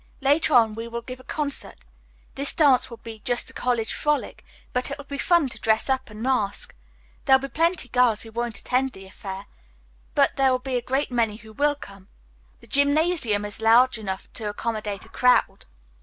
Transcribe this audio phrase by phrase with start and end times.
[0.21, 1.75] Later on we will give a concert.
[2.33, 4.43] This dance will be just a college frolic,
[4.73, 6.73] but it will be fun to dress up and mask.
[7.25, 9.45] There will be plenty of girls who won't attend the affair,
[10.15, 12.07] but there will be a great many who will come.
[12.61, 15.65] The gymnasium is large enough to accommodate a crowd.